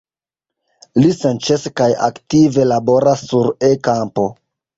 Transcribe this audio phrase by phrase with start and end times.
[1.03, 4.27] Li senĉese kaj aktive laboras sur E-kampo.